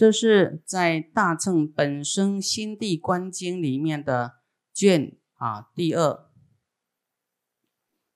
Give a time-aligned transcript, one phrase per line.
[0.00, 4.36] 这是在《大乘本生心地观经》里面的
[4.72, 6.30] 卷啊第二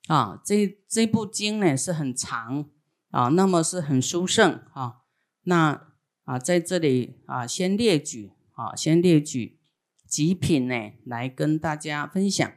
[0.06, 2.70] 啊，这这部经呢是很长
[3.10, 5.02] 啊，那么是很殊胜啊。
[5.42, 5.92] 那
[6.22, 9.60] 啊，在这里啊，先列举啊，先列举
[10.08, 12.50] 几品呢，来跟大家分享。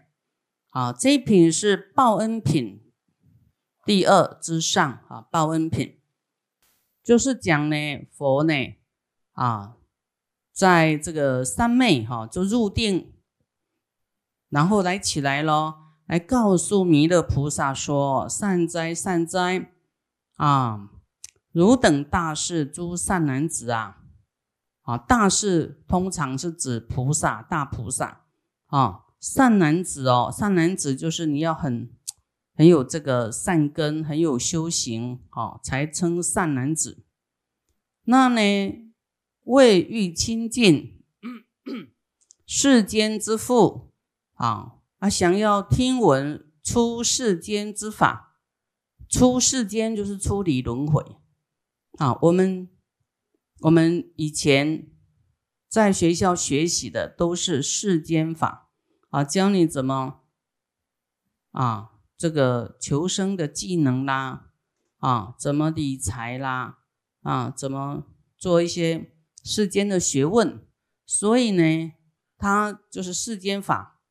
[0.69, 2.81] 啊，这一品是报恩品
[3.85, 5.99] 第二之上啊，报恩品
[7.03, 7.75] 就是讲呢，
[8.13, 8.53] 佛呢
[9.37, 9.77] 啊，
[10.51, 13.13] 在这个三昧哈，就入定，
[14.49, 19.71] 然后来起来咯，来告诉弥勒菩萨说：“善哉，善哉
[20.37, 20.89] 啊！”
[21.53, 23.99] 汝等大士诸善男子啊，
[24.81, 28.23] 啊，大士通常是指菩萨、大菩萨
[28.65, 29.03] 啊。
[29.19, 31.91] 善男子哦，善男子就是你要很
[32.55, 37.03] 很有这个善根，很有修行哦，才称善男子。
[38.03, 38.86] 那呢，
[39.47, 41.01] 未欲亲近
[42.45, 43.93] 世间之父
[44.33, 48.35] 啊，啊，想要听闻出世间之法，
[49.07, 51.15] 出世间就是出离轮回。
[51.97, 52.69] 啊，我们
[53.61, 54.89] 我们以前
[55.69, 58.69] 在学校学习的都是世间法
[59.11, 60.23] 啊，教你怎么
[61.51, 64.49] 啊这个求生的技能啦，
[64.97, 66.79] 啊怎么理财啦，
[67.21, 68.03] 啊怎么
[68.37, 69.13] 做一些
[69.47, 70.59] 世间的学问，
[71.05, 71.93] 所以呢，
[72.37, 74.01] 它就是世间法。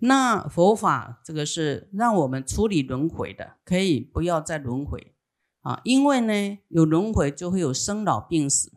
[0.00, 5.14] 那佛法这个是让我们处理轮回的，可以不要再轮回。
[5.60, 8.72] 啊，因为呢，有轮回就会有生老病死，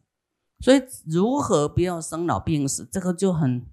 [0.59, 3.65] 所以如何不要生老病死，这个就很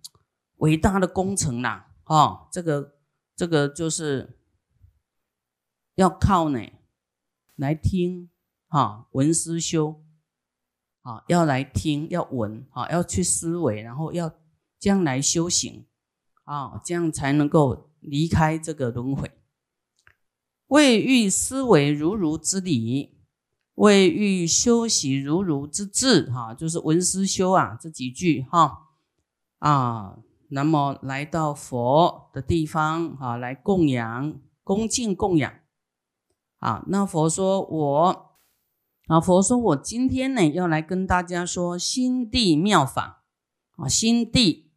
[0.56, 1.90] 伟大的工程啦。
[2.04, 2.94] 哦，这个
[3.36, 4.38] 这个就是
[5.96, 6.60] 要靠呢
[7.56, 8.30] 来听
[8.68, 10.02] 啊，闻思修
[11.08, 14.30] 啊，要来听，要闻啊，要去思维，然后要
[14.78, 15.86] 将来修行
[16.44, 19.30] 啊，这样才能够离开这个轮回。
[20.66, 23.16] 未欲思维如如之理，
[23.76, 28.88] 未欲修习如如之智，哈，就是闻思修啊，这几句哈
[29.60, 30.18] 啊，
[30.50, 35.50] 那么来到佛的地方啊，来供养、恭敬供养
[36.58, 36.84] 啊。
[36.88, 38.27] 那佛说我
[39.08, 43.24] 老，佛说我今天呢要来跟大家说心地妙法
[43.76, 44.70] 啊，心地，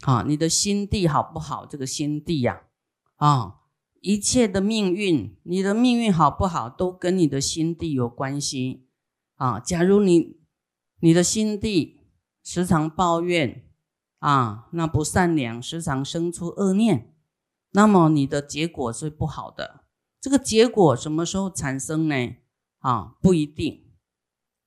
[0.00, 1.66] 好，你的心地好不好？
[1.66, 2.62] 这个心地呀，
[3.16, 3.56] 啊。
[4.02, 8.86] 一切的命运，你的命运好不好，都跟你的心地有关系
[9.34, 9.60] 啊。
[9.60, 10.38] 假如你
[11.00, 12.00] 你的心地
[12.42, 13.68] 时常抱怨
[14.20, 17.14] 啊，那不善良，时常生出恶念，
[17.72, 19.79] 那么你的结果是不好的。
[20.20, 22.14] 这个结果什么时候产生呢？
[22.80, 23.84] 啊，不一定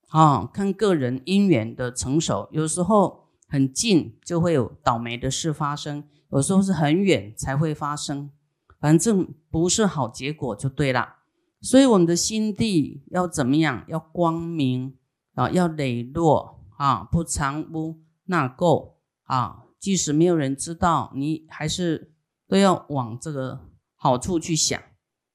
[0.10, 2.48] 啊，看个人因缘的成熟。
[2.52, 8.32] 有时候很近就会有倒霉的事发生，有时候是很远才会发生。
[8.80, 11.16] 反正不是好结果就对了，
[11.62, 13.86] 所以我们的心地要怎么样？
[13.88, 14.98] 要光明
[15.36, 19.66] 啊，要磊落啊，不藏污纳垢啊。
[19.80, 22.14] 即使没有人知道，你还是
[22.48, 23.60] 都要往这个
[23.96, 24.82] 好处去想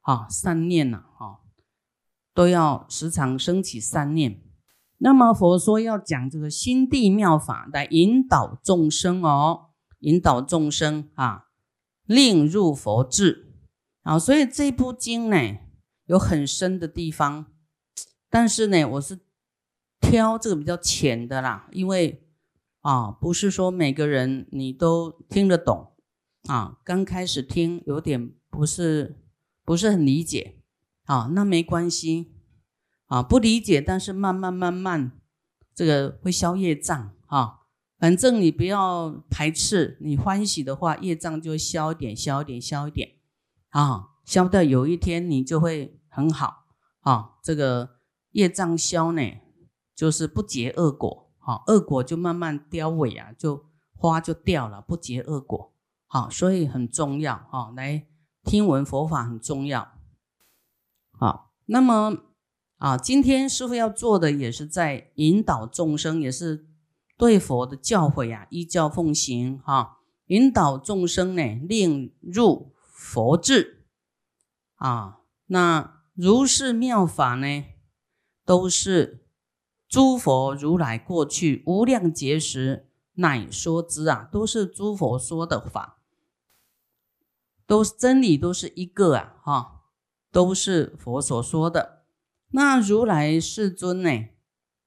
[0.09, 1.45] 啊，善念呐啊，
[2.33, 4.43] 都要时常升起善念。
[4.97, 9.67] 那么佛说要讲这个心地妙法来引导众生哦，
[9.99, 11.45] 引导众生啊。
[12.07, 13.53] 令入佛智
[14.01, 15.59] 啊，所以这部经呢
[16.07, 17.45] 有很深的地方，
[18.31, 19.21] 但是呢，我是
[20.01, 22.27] 挑这个比较浅的啦，因为
[22.81, 25.93] 啊，不是说每个人你都听得懂
[26.49, 29.15] 啊，刚开始听有点不是
[29.69, 30.63] 不是很理解。
[31.05, 32.33] 啊，那没关系。
[33.05, 35.21] 啊，不理解，但是慢慢慢慢
[35.75, 37.15] 这个会消业障。
[37.27, 37.57] 啊。
[37.99, 43.17] 反正你不要排斥，你欢喜的话，业障就消一点，消一点，消一点，
[43.71, 46.65] 啊，消到有一天你就会很好，
[47.01, 47.97] 啊，这个
[48.31, 49.21] 业障消呢，
[49.95, 53.67] 就是不结恶果，啊，恶果就慢慢凋萎啊，就
[53.97, 55.75] 花就掉了，不结恶果，
[56.07, 58.07] 好，所以很重要，哈，来
[58.45, 59.93] 听闻佛法很重要，
[61.13, 62.19] 好，那么
[62.79, 66.67] 啊，今天师傅要做的也是在引导众生，也是。
[67.19, 73.89] 对佛的教诲啊，依教奉行哈，引导众生呢，令入佛智
[74.77, 75.19] 啊。
[75.47, 77.65] 那如是妙法呢，
[78.45, 79.27] 都是
[79.89, 85.98] 诸佛如来过去无量劫时乃说之啊，都是诸佛说的法，
[87.69, 89.83] 都是真理，都是一个啊，哈，
[90.33, 92.07] 都是佛所说的。
[92.53, 94.11] 那如来世尊呢，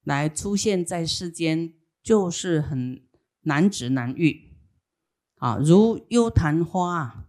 [0.03, 3.03] 来出现在世间，就是很
[3.41, 4.51] 难值难遇
[5.35, 7.27] 啊，如幽昙花啊，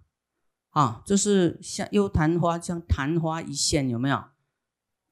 [0.71, 4.25] 啊，就是像幽昙花，像昙花一现，有没有？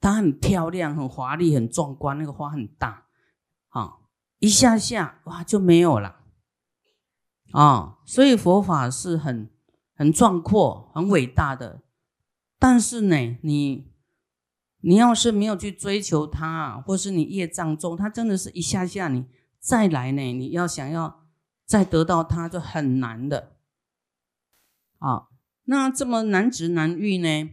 [0.00, 3.04] 它很漂亮，很华丽，很壮观，那个花很大，
[3.69, 3.98] 啊，
[4.38, 6.20] 一下下哇就没有了，
[7.52, 9.50] 啊，所以佛法是很
[10.00, 11.82] 很壮阔、很伟大的，
[12.58, 13.91] 但是呢，你。
[14.82, 19.26] 你要是没有去追求它，或是你业障重，它真的是一下下你
[19.58, 20.32] 再来呢？
[20.32, 21.26] 你要想要
[21.67, 23.58] 再得到它，就很难的。
[24.97, 25.26] 啊，
[25.64, 27.50] 那这么难值难遇呢？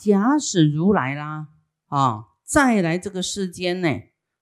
[0.00, 1.46] 假使如来啦，
[1.86, 3.88] 啊，再来这个世间呢，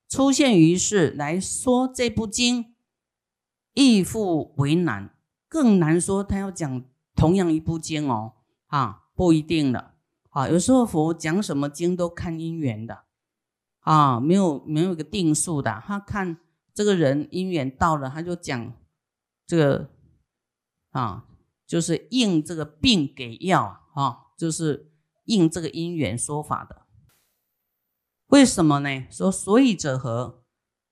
[0.09, 2.75] 出现于世来说这部经，
[3.75, 5.15] 亦复为难，
[5.51, 6.83] 更难说他要讲
[7.17, 8.35] 同样一部经哦，
[8.67, 9.95] 啊，不一定了。
[10.31, 13.05] 啊，有时候佛讲什么经都看因缘的，
[13.81, 15.83] 啊，没有没有一个定数的。
[15.87, 16.39] 他看
[16.75, 18.75] 这个人因缘到了，他就讲
[19.47, 19.89] 这个
[20.91, 21.25] 啊，
[21.67, 24.93] 就是应这个病给药啊，就是
[25.25, 26.83] 应这个因缘说法的。
[28.27, 29.07] 为什么呢？
[29.11, 30.43] 说所以者何？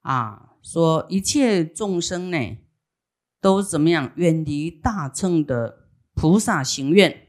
[0.00, 2.59] 啊，说一切众生呢，
[3.41, 5.83] 都怎么样远离大乘的
[6.14, 7.28] 菩萨行愿。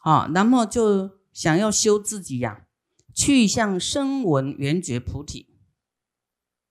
[0.00, 2.66] 啊，那么就想要修自己呀，
[3.14, 5.56] 去向声闻缘觉菩提，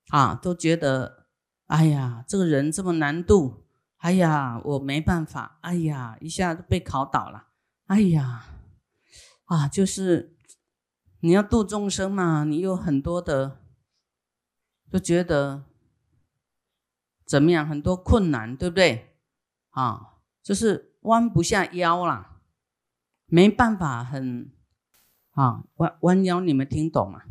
[0.10, 1.26] 啊，都觉得，
[1.66, 3.66] 哎呀，这个人这么难度，
[3.98, 7.48] 哎呀，我没办法，哎呀，一下子被考倒了，
[7.88, 8.46] 哎呀，
[9.46, 10.38] 啊，就是
[11.22, 13.62] 你要度众生嘛，你有很多的，
[14.92, 15.64] 就觉得
[17.26, 19.18] 怎么样，很多困难，对不对？
[19.72, 20.13] 啊，
[20.44, 22.42] 就是弯不下腰啦。
[23.26, 24.52] 没办法，很
[25.32, 27.24] 啊弯弯腰，你们听懂吗？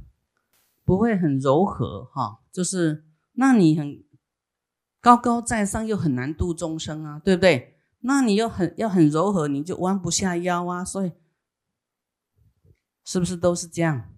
[0.84, 4.02] 不会很柔和哈，就是那你很
[5.00, 7.78] 高高在上，又很难度众生啊，对不对？
[8.00, 11.12] 那你又很要很柔和，你就弯不下腰啊，所以
[13.04, 14.10] 是不是都是这样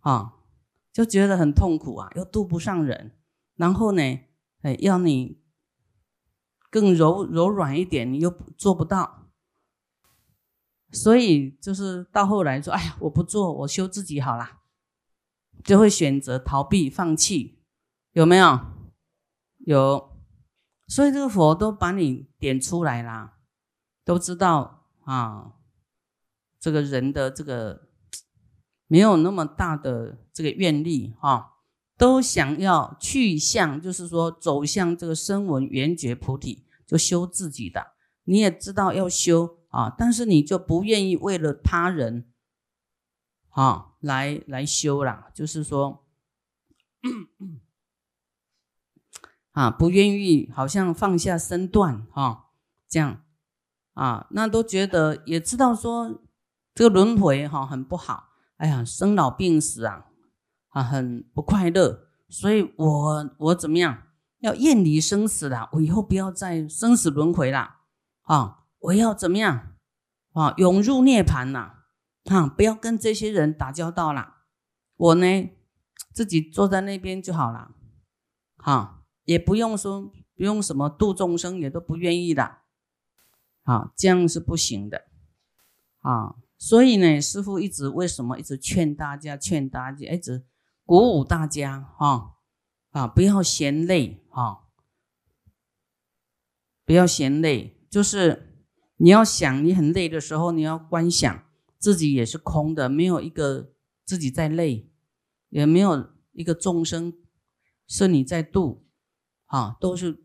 [0.00, 0.36] 啊？
[0.90, 3.12] 就觉得很痛苦啊，又度不上人，
[3.56, 4.00] 然后呢，
[4.62, 5.42] 哎，要你
[6.74, 9.28] 更柔柔软一点，你又做不到。
[10.90, 14.62] 所以就是到后来说，哎呀，我不做，我修自己好了，
[15.62, 17.60] 就会选择逃避、放弃，
[18.10, 18.58] 有没有？
[19.58, 20.10] 有。
[20.88, 23.38] 所以这个佛都把你点出来啦，
[24.04, 25.52] 都知道啊，
[26.58, 27.88] 这个人的这个
[28.88, 31.52] 没有那么大的这个愿力啊，
[31.96, 37.94] 都想要去向，就是说走向这个声闻缘觉菩提，就修自己的。
[38.24, 39.58] 你也知道要修。
[39.74, 39.92] 啊！
[39.98, 42.32] 但是你就不愿意为了他人，
[43.48, 46.06] 啊，来来修啦，就是说，
[49.50, 52.52] 啊，不愿意，好像放下身段，哈，
[52.88, 53.24] 这样，
[53.94, 56.22] 啊，那都觉得也知道说
[56.72, 58.28] 这个轮回哈很不好，
[58.58, 60.06] 哎呀，生老病死啊，
[60.68, 64.04] 啊，很不快乐，所以我我怎么样，
[64.44, 67.80] 要厌离生死啦，我以后不要再生死轮回啦，
[68.22, 68.60] 啊。
[68.84, 69.76] 我要怎么样
[70.32, 70.52] 啊？
[70.58, 71.76] 涌入涅盘呐！
[72.26, 74.42] 啊，不要跟这些人打交道了。
[74.94, 75.50] 我呢，
[76.12, 77.70] 自己坐在那边就好了。
[78.58, 82.58] 哈，也不用说，不用什么度众生，也都不愿意的。
[83.62, 85.04] 啊，这样是不行的。
[86.00, 90.44] 啊，所以呢，师傅一直为什么一直劝大家，劝大家，一直
[90.84, 92.34] 鼓舞大家，哈
[92.90, 94.64] 啊，不要嫌累，啊，
[96.84, 98.50] 不要嫌累，就是。
[98.96, 101.44] 你要想你很累的时候，你要观想
[101.78, 103.72] 自己也是空的，没有一个
[104.04, 104.88] 自己在累，
[105.48, 107.12] 也没有一个众生
[107.88, 108.86] 是你在度，
[109.46, 110.24] 啊，都是，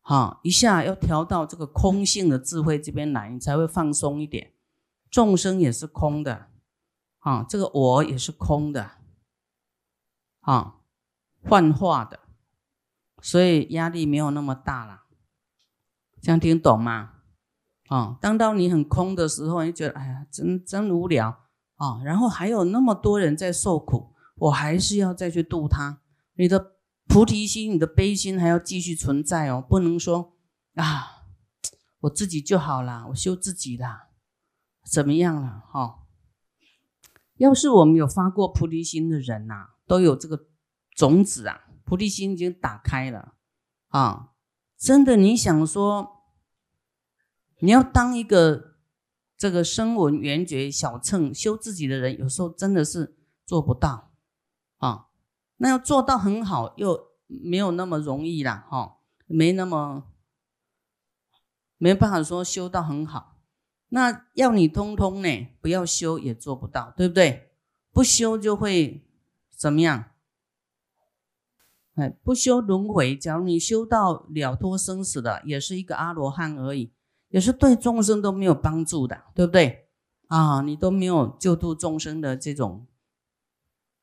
[0.00, 4.54] 好一下要调到这个空性的智慧这边来，你才会放松一点。
[5.10, 6.48] 众生也是空的，
[7.18, 8.92] 啊，这个我也是空的，
[10.40, 10.80] 啊，
[11.42, 12.18] 幻化的，
[13.22, 15.04] 所以压力没有那么大了。
[16.20, 17.14] 这样听懂吗？
[17.88, 21.44] 啊，当到你很空的时候，你觉得哎呀，真真无聊
[21.76, 22.00] 啊！
[22.04, 26.00] 然后还有那么多人在受苦，我还是要再去度他。
[26.34, 26.76] 你的
[27.06, 30.32] 菩提心、你的悲心还要继续存在哦，不能说
[30.76, 31.24] 啊，
[32.00, 33.84] 我自己就好了，我修自己的，
[34.90, 35.64] 怎么样了？
[35.70, 35.98] 哈，
[37.36, 40.46] 要是我们有发过菩提心的人呐，都有这个
[40.96, 43.34] 种子啊，菩提心已经打开了
[43.88, 44.30] 啊！
[44.78, 46.22] 真的，你想说。
[47.58, 48.76] 你要当一个
[49.36, 54.10] 这个声闻缘觉小乘修自己的人，有时候真的是做不到
[54.78, 55.08] 啊，
[55.58, 58.96] 那要做到很好，又没有那么容易啦，哈，
[59.26, 60.04] 没那么
[61.76, 63.36] 没办法说修到很好。
[63.90, 67.52] 那要你通通呢，不要修也做不到，对不对？
[67.92, 69.06] 不修就会
[69.54, 70.11] 怎么样？
[71.94, 73.16] 哎，不修轮回。
[73.16, 76.92] 假如你修到了脱生死的，也是一个阿罗汉而已，
[77.28, 79.88] 也是对众生都没有帮助的，对不对？
[80.28, 82.86] 啊，你都没有救度众生的这种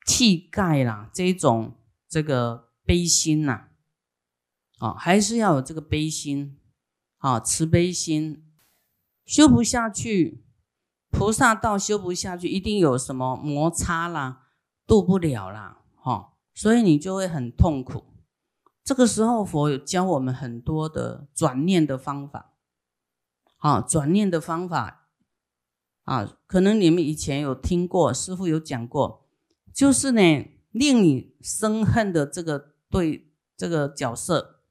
[0.06, 1.76] 气概啦，这种
[2.08, 3.70] 这个悲心呐，
[4.78, 6.60] 啊，还是要有这个悲心，
[7.18, 8.46] 啊，慈悲心，
[9.26, 10.44] 修不下去，
[11.10, 14.50] 菩萨道修不下去，一定有什么摩擦啦，
[14.86, 16.34] 度不了啦，哈。
[16.60, 18.04] 所以你就会很痛苦。
[18.84, 22.58] 这个时候，佛有教我们很多的转念的方法。
[23.60, 25.08] 啊，转念的方法
[26.04, 29.30] 啊，可能你们以前有听过，师父有讲过，
[29.74, 30.22] 就是呢，
[30.72, 34.62] 令你生恨的这个对这个角色，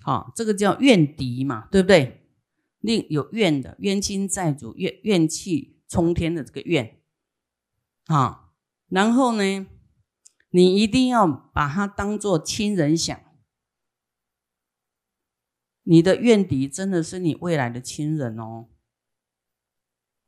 [0.00, 2.30] 好，这个叫怨敌嘛，对不对？
[2.78, 6.98] 令有怨的冤亲债主，怨怨气冲天的这个怨，
[8.06, 8.52] 啊，
[8.88, 9.66] 然后呢？
[10.50, 13.20] 你一定要把他当做亲人想，
[15.84, 18.68] 你的怨敌真的是你未来的亲人哦。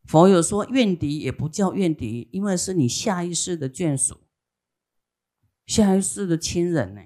[0.05, 4.21] 佛有说，怨敌也不叫怨敌，因为是你下一世的眷属，
[5.67, 7.03] 下一世的亲人呢。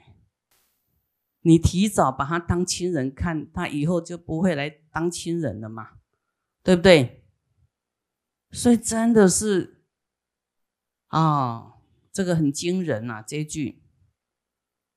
[1.40, 5.98] 你提早把他当亲人看，他以后就不会来当亲人了嘛，
[6.62, 7.24] 对不对？
[8.50, 9.84] 所以真的是
[11.06, 11.75] 啊。
[12.16, 13.82] 这个很惊人呐，这一句。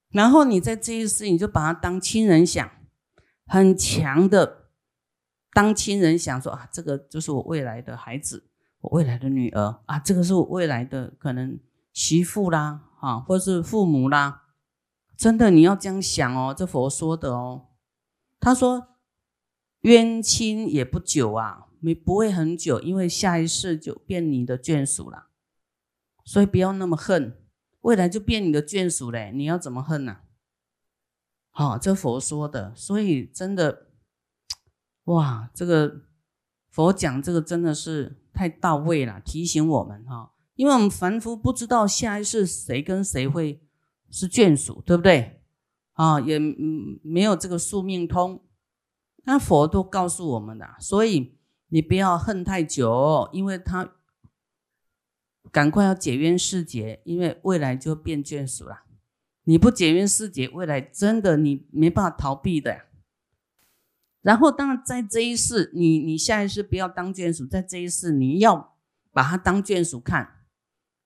[0.09, 2.71] 然后你在这一世，你就把他当亲人想，
[3.45, 4.69] 很强的
[5.51, 8.49] 当亲人想，说啊，这个就是我未来的孩子，
[8.79, 11.59] 我未来的女儿啊，这个是我未来的可能
[11.91, 14.43] 媳妇啦，啊，或是父母啦。
[15.17, 17.67] 真的，你要这样想哦，这佛说的哦。
[18.39, 18.95] 他说
[19.81, 25.25] 冤亲也不久啊，没不会很久，因为下一世就变你的眷属了。
[26.29, 27.35] 所以不要那么恨，
[27.81, 29.31] 未来就变你的眷属嘞。
[29.33, 30.17] 你要怎么恨呢？
[31.49, 32.71] 好，这佛说的。
[32.75, 33.87] 所以真的，
[35.05, 36.03] 哇，这个
[36.69, 40.33] 佛讲这个真的是太到位了，提醒我们哈。
[40.53, 43.63] 因为我们凡夫不知道下一世谁跟谁会
[44.11, 45.41] 是眷属，对不对？
[45.93, 48.45] 啊，也没有这个宿命通，
[49.23, 50.75] 那佛都告诉我们的。
[50.79, 53.95] 所以你不要恨太久，因为他。
[55.51, 58.83] 赶快要解冤释结，因为未来就变眷属了。
[59.43, 62.85] 你不解冤释结，未来真的你没办法逃避的。
[64.21, 68.77] 然后，当然在这一世，你你下一世不要当眷属，在这一世你要
[69.11, 70.43] 把他当眷属看，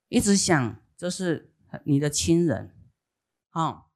[0.09, 2.75] 一直想就是你的亲人，
[3.49, 3.91] 好，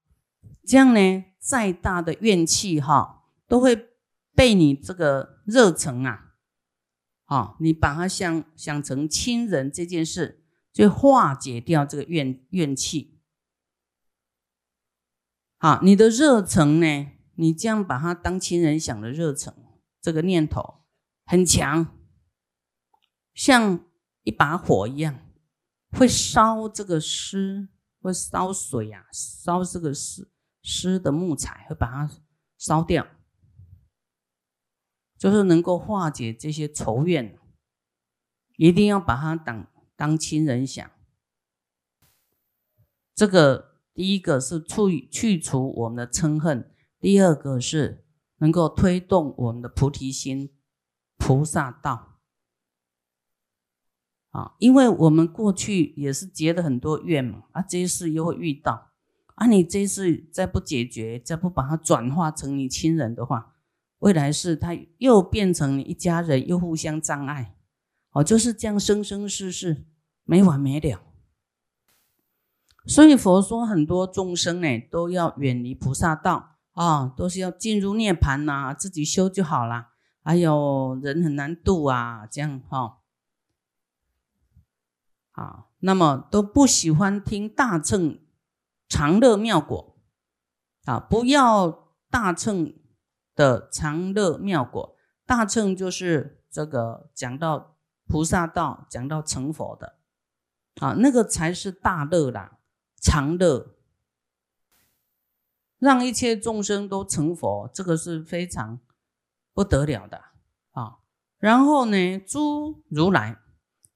[0.63, 3.89] 这样呢，再大的怨气哈，都会
[4.35, 6.26] 被你这个热忱啊。
[7.27, 10.43] 啊，你把它想想成亲人这件事，
[10.73, 13.21] 就化解掉这个怨怨气。
[15.57, 17.11] 好，你的热忱呢？
[17.35, 19.53] 你这样把它当亲人想的热忱，
[20.01, 20.85] 这个念头
[21.25, 21.97] 很强，
[23.33, 23.85] 像
[24.23, 25.19] 一把火一样，
[25.91, 27.69] 会烧这个湿，
[28.01, 30.31] 会烧水啊，烧这个湿
[30.61, 32.09] 湿的木材，会把它
[32.57, 33.05] 烧掉。
[35.17, 37.37] 就是能够化解这些仇怨，
[38.55, 40.89] 一定要把它当当亲人想。
[43.15, 48.05] 这个第一个是去去除我们的嗔恨，第二个是
[48.37, 50.53] 能够推动我们的菩提心、
[51.17, 52.19] 菩萨道。
[54.29, 58.91] 啊，因为我们过去也是结了很多怨嘛，啊，这一世又会遇到，
[59.33, 63.56] 啊，你这一世再不解决，再不把它转化成你亲人的话。
[63.99, 67.55] 未来是他又变成一家人，又互相障碍，
[68.11, 69.87] 哦，就是这样生生世世
[70.23, 71.01] 没完没了。
[72.85, 79.87] 所以佛说很多众生呢都要远离菩萨道啊，都是要进入涅盘呐，自己修就好了。
[80.21, 82.99] 还有人很难度啊，这样哈。
[85.31, 88.19] 好，那么都不喜欢听大乘
[88.87, 89.97] 长乐妙果
[90.85, 92.75] 啊，不要大乘。
[93.37, 97.77] 的常乐妙果，大乘就是这个讲到
[98.07, 99.99] 菩萨道，讲到成佛的，
[100.81, 102.57] 啊，那个才是大乐啦，
[102.99, 103.75] 常乐，
[105.77, 108.79] 让一切众生都成佛，这个是非常
[109.53, 110.23] 不得了的
[110.71, 110.97] 啊。
[111.37, 113.37] 然后呢，诸如来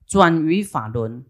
[0.05, 1.25] 转于法轮，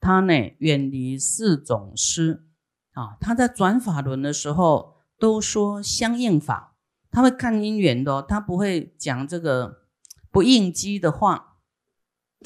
[0.00, 2.46] 他呢远离四种师
[2.92, 3.18] 啊。
[3.20, 4.93] 他在转法轮的时候
[5.24, 6.76] 都说相应法，
[7.10, 9.86] 他会看因缘的，他不会讲这个
[10.30, 11.56] 不应机的话。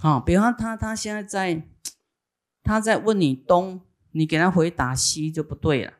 [0.00, 1.68] 啊，比方他他现在在
[2.62, 3.80] 他在问你东，
[4.12, 5.94] 你给他回答西就不对了。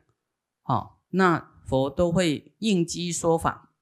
[0.61, 3.73] 好，那佛都会应机说法。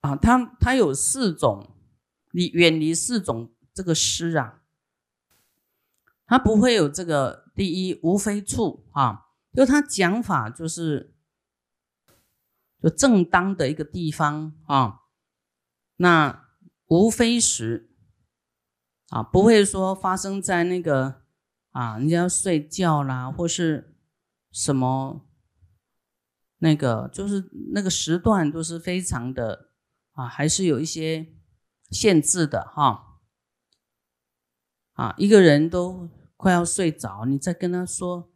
[0.00, 1.76] 啊，他他有四种，
[2.30, 4.62] 你远离四种这个失啊，
[6.24, 9.21] 他不会有这个第一无非处啊，
[9.52, 11.14] 就他讲法就是
[12.82, 15.00] 就正当的一个地方啊，
[15.96, 16.48] 那
[16.86, 17.90] 无非时
[19.08, 21.22] 啊，不会说发生在那个
[21.70, 23.96] 啊，人家睡觉啦，或是
[24.50, 25.26] 什么
[26.58, 29.70] 那个，就是那个时段都是非常的。
[30.14, 31.32] 啊，还是有一些
[31.90, 33.18] 限制的哈。
[34.92, 38.30] 啊，一个人都快要睡着，你再跟他说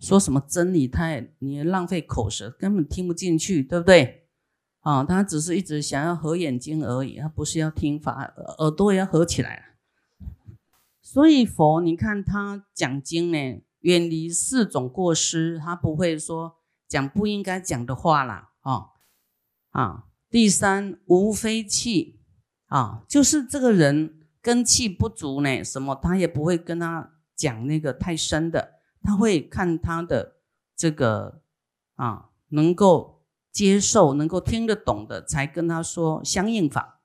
[0.00, 4.26] 说什么真理，他也你浪费口舌，根本听不进去，对不对？
[4.80, 9.76] 啊，他只是一直想要合眼睛而已，他不是要听法，耳朵也要合起来。
[11.02, 16.56] 所以佛，你看他讲经呢，远离四种过失，他不会说
[16.88, 18.50] 讲不应该讲的话啦。
[18.62, 18.86] 啊
[19.70, 20.06] 啊。
[20.30, 22.20] 第三无非气
[22.66, 30.36] 啊，就是这个人根气不足呢，什么他也不会跟他讲那个太深的，他会看他的
[30.76, 31.42] 这个
[31.96, 37.00] 啊，能够接受、能够听得懂的，才跟他说相应法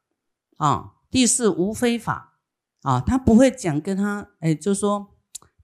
[0.58, 0.96] 啊。
[1.10, 2.40] 第四无非法
[2.82, 5.16] 啊，他不会讲跟他哎，就说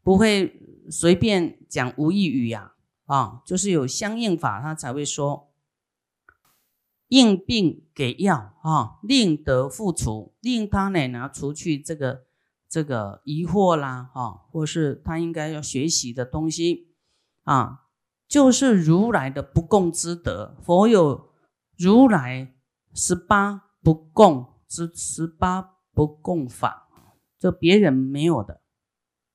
[0.01, 2.73] 不会随便讲无意语呀
[3.05, 5.49] 啊，就是有相应法，他才会说。
[7.11, 12.23] 应病给药啊，令得复除，令他呢拿除去这个
[12.71, 16.95] 这个疑惑啦，哈，或是他应该要学习的东西
[17.43, 17.81] 啊，
[18.29, 20.55] 就是如来的不共之德。
[20.63, 21.33] 佛有
[21.77, 22.55] 如来
[22.93, 26.87] 十八不共之十八不共法，
[27.37, 28.61] 这别人没有的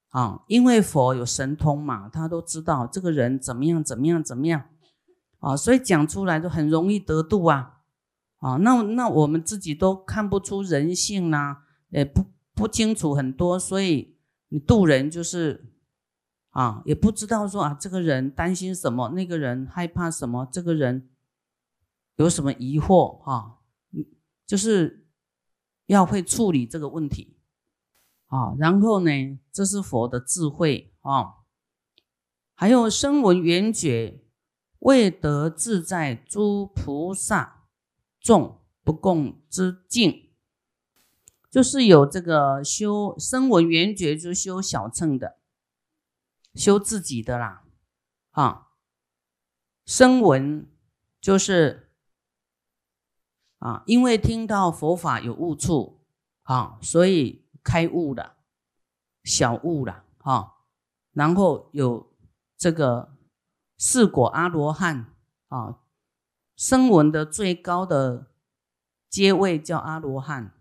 [0.09, 4.65] 啊，因为佛有神通嘛，他都知道这个人怎么样怎么样怎么样。
[5.41, 7.83] 啊，所以讲出来就很容易得度啊，
[8.39, 11.59] 啊，那那我们自己都看不出人性呐，
[11.91, 12.25] 也不
[12.57, 14.17] 不清楚很多，所以
[14.49, 15.75] 你渡人就是
[16.51, 21.11] 啊，也不知道说啊，这个人担心什么，那个人害怕什么，这个人
[22.17, 23.59] 有什么疑惑哈，
[24.47, 25.07] 就是
[25.87, 27.37] 要会处理这个问题
[28.27, 31.45] 啊，然后呢，这是佛的智慧啊，
[32.55, 34.23] 还有声闻缘觉。
[34.81, 37.67] 未得自在诸菩萨
[38.21, 40.26] 众不共之境，
[41.57, 45.39] 就是有这个修声闻缘觉，就修小乘的，
[46.55, 47.65] 修自己的啦。
[48.33, 48.67] 啊，
[49.87, 50.71] 声闻
[51.19, 51.91] 就是
[53.57, 56.05] 啊，因为听到佛法有悟处
[56.43, 58.37] 啊，所以开悟了，
[59.25, 60.57] 小悟了啊，
[61.13, 62.15] 然后有
[62.59, 63.17] 这个。
[63.79, 65.15] 四果阿罗汉
[65.49, 65.81] 啊，
[66.55, 68.31] 声闻的最高的
[69.09, 70.56] 阶位叫阿罗汉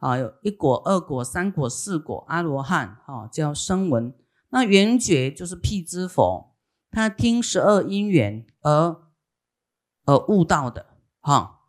[0.00, 4.12] 啊，有一果、二果、三果、四果阿罗汉啊，叫声闻。
[4.48, 6.56] 那缘觉就是辟支佛，
[6.90, 9.00] 他听十二因缘而
[10.06, 10.86] 而悟到的
[11.20, 11.60] 哈。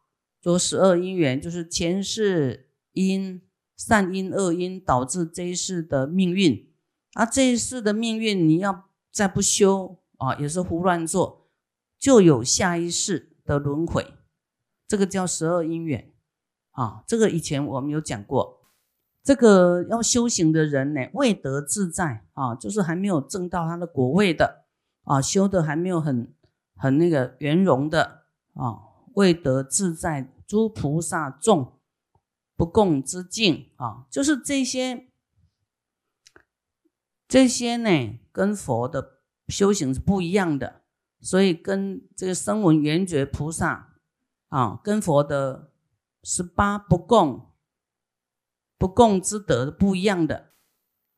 [0.42, 3.44] 说十二因缘就是前世因
[3.78, 6.74] 善因恶因导致这一世的命运，
[7.14, 10.00] 而这一世的命运你要再不修。
[10.18, 11.50] 啊，也是胡乱做，
[11.98, 14.14] 就有下一世的轮回，
[14.88, 16.11] 这个叫十二因缘
[16.72, 17.04] 啊。
[17.08, 18.60] 这个以前我们有讲过，
[19.24, 24.66] 这个要修行的人呢，未得自在啊，就是还没有证到他的果位的
[25.04, 26.34] 啊，修的还没有很
[26.76, 28.80] 很那个圆融的啊，
[29.14, 31.80] 未得自在诸菩萨众
[32.56, 35.08] 不共之境啊，就是这些
[37.28, 39.22] 这些呢，跟佛的。
[39.48, 40.82] 修行是不一样的，
[41.20, 43.96] 所以跟这个声闻缘觉菩萨
[44.48, 45.71] 啊，跟佛的
[46.24, 47.52] 十八不共
[48.78, 50.52] 不共之德不一样的。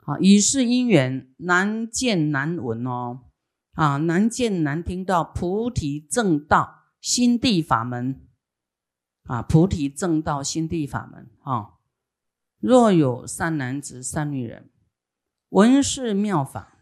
[0.06, 3.22] 啊，以是因缘难见难闻哦。
[3.72, 8.28] 啊，难见难听到菩提正道心地法门。
[9.24, 11.32] 啊，菩提正道心地法门。
[11.42, 11.76] 啊，
[12.60, 14.70] 若有善男子善女人
[15.50, 16.78] 闻是妙法。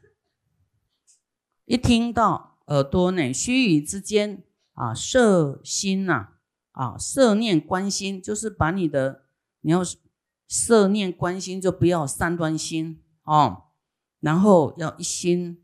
[1.65, 6.40] 一听到耳朵内，须臾之间啊，摄心呐，啊，
[6.71, 9.23] 啊摄念关心，就是把你的
[9.61, 9.81] 你要
[10.47, 13.63] 摄念关心，就不要三端心哦。
[14.19, 15.60] 然后要一心